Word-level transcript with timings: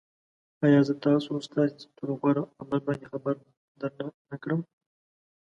آیا 0.65 0.79
زه 0.87 0.93
تاسو 1.05 1.31
ستاسې 1.47 1.73
تر 1.81 1.89
ټولو 1.97 2.13
غوره 2.21 2.43
عمل 2.59 2.79
باندې 2.87 3.05
خبر 3.11 3.35
درنه 3.81 4.07
نه 4.29 4.37
کړم 4.43 4.61